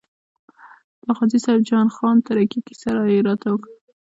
[1.05, 3.73] د غازي صاحب جان خان تره کې کیسه یې راته وکړه.